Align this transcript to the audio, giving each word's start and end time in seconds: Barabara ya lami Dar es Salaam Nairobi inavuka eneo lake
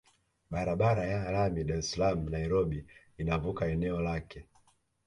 Barabara 0.51 1.05
ya 1.05 1.31
lami 1.31 1.63
Dar 1.63 1.77
es 1.77 1.89
Salaam 1.91 2.29
Nairobi 2.29 2.85
inavuka 3.17 3.65
eneo 3.67 4.01
lake 4.01 4.45